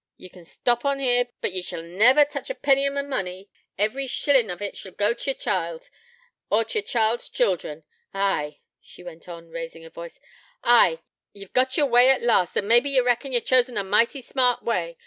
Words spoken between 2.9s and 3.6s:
my money;